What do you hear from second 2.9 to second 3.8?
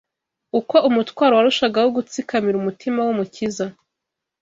w’Umukiza